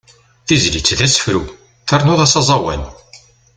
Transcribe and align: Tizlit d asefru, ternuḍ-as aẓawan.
Tizlit 0.47 0.93
d 0.99 1.01
asefru, 1.05 1.43
ternuḍ-as 1.87 2.33
aẓawan. 2.39 2.83